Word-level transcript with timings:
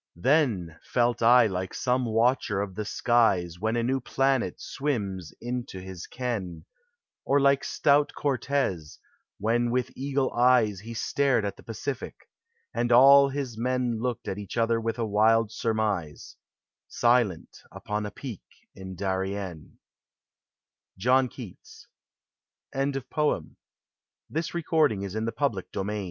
Then 0.17 0.79
felt 0.83 1.21
I 1.21 1.45
Like 1.45 1.75
some 1.75 2.05
watcher 2.05 2.59
of 2.59 2.73
the 2.73 2.85
skies 2.85 3.59
When 3.59 3.75
a 3.75 3.83
new 3.83 3.99
planet 3.99 4.59
swims 4.59 5.31
into 5.39 5.79
his 5.79 6.07
ken; 6.07 6.65
Or 7.23 7.39
like 7.39 7.63
stoul 7.63 8.05
Cortez, 8.07 8.97
when 9.37 9.69
with 9.69 9.95
eagle 9.95 10.31
ej 10.31 10.79
He 10.79 10.95
stared 10.95 11.45
at 11.45 11.55
the 11.55 11.61
Pacific— 11.61 12.15
and 12.73 12.91
all 12.91 13.29
his 13.29 13.59
men 13.59 13.99
Looked 14.01 14.27
at 14.27 14.39
each 14.39 14.57
other 14.57 14.81
with 14.81 14.95
b 14.95 15.03
wild 15.03 15.51
Burmise— 15.51 16.35
Silent, 16.87 17.61
upon 17.71 18.03
a 18.07 18.09
peak 18.09 18.41
in 18.73 18.95
Darien, 18.95 19.77
J< 20.97 21.09
>I1N 21.11 21.31
342 22.73 23.01
POEMS 23.07 23.39
OF 23.51 23.51
SENTIMENT. 23.51 23.55
THE 24.31 24.39
ODYSSEY. 24.39 24.51
PREFACING 24.63 25.25
THE 25.25 25.31
BUTCHER 25.31 25.83
LANG 25.83 25.99
TR 25.99 25.99